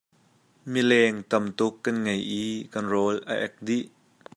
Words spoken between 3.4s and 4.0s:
ek dih.